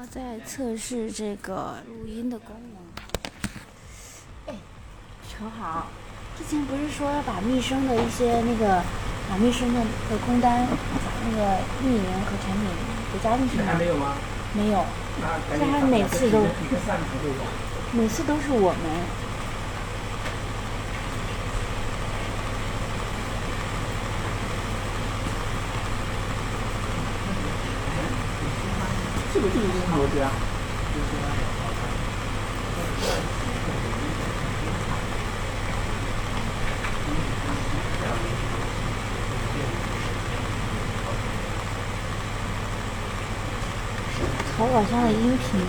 [0.00, 2.78] 我在测试这个录音的功能。
[4.46, 4.54] 哎，
[5.28, 5.88] 陈好，
[6.38, 8.80] 之前不是说要把密生的一些那个，
[9.28, 10.68] 把密生的的空单，
[11.24, 12.70] 那个运营和产品
[13.12, 13.64] 给加进去吗？
[13.66, 14.14] 还没有吗？
[14.54, 14.84] 没有，
[15.20, 16.46] 那赶这还紧把每次都？
[17.90, 19.27] 每次都是我们。
[29.32, 30.30] 这个就是逻辑啊。
[44.56, 45.60] 淘宝上的音频。